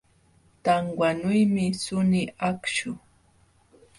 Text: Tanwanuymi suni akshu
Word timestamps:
Tanwanuymi 0.63 1.65
suni 1.83 2.21
akshu 2.49 2.91